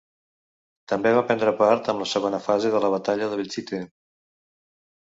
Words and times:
També 0.93 1.11
va 1.17 1.21
prendre 1.27 1.53
part 1.61 1.91
en 1.95 2.01
la 2.01 2.09
segona 2.15 2.41
fase 2.47 2.73
de 2.79 2.83
la 2.87 2.93
batalla 2.99 3.31
de 3.35 3.41
Belchite. 3.45 3.85